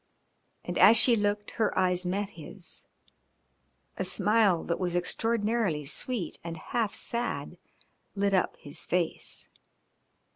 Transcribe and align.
And 0.65 0.79
as 0.79 0.97
she 0.97 1.15
looked 1.15 1.51
her 1.51 1.77
eyes 1.77 2.07
met 2.07 2.29
his. 2.29 2.87
A 3.97 4.03
smile 4.03 4.63
that 4.63 4.79
was 4.79 4.95
extraordinarily 4.95 5.85
sweet 5.85 6.39
and 6.43 6.57
half 6.57 6.95
sad 6.95 7.59
lit 8.15 8.33
up 8.33 8.55
his 8.57 8.83
face. 8.83 9.49